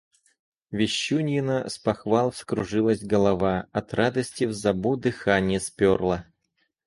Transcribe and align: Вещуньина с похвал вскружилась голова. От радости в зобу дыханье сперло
Вещуньина 0.71 1.69
с 1.69 1.77
похвал 1.77 2.31
вскружилась 2.31 3.03
голова. 3.03 3.67
От 3.71 3.93
радости 3.93 4.45
в 4.45 4.51
зобу 4.51 4.97
дыханье 4.97 5.59
сперло 5.59 6.25